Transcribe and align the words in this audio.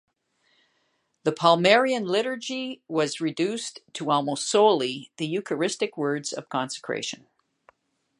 The 1.25 1.31
Palmarian 1.31 2.05
liturgy 2.07 2.81
was 2.87 3.21
reduced 3.21 3.81
to 3.93 4.09
almost 4.09 4.49
solely 4.49 5.11
the 5.17 5.27
Eucharistic 5.27 5.95
words 5.95 6.33
of 6.33 6.49
consecration. 6.49 7.27